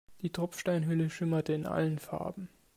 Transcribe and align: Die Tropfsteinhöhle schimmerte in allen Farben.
Die 0.23 0.31
Tropfsteinhöhle 0.31 1.11
schimmerte 1.11 1.53
in 1.53 1.67
allen 1.67 1.99
Farben. 1.99 2.49